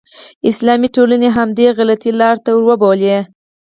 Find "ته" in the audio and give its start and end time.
2.45-2.51